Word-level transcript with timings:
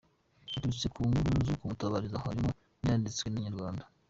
Biturutse 0.51 0.85
ku 0.93 0.99
nkuru 1.09 1.37
zo 1.47 1.53
kumutabariza 1.59 2.23
harimo 2.25 2.49
niyanditswe 2.81 3.27
na 3.29 3.37
inyarwanda. 3.39 3.83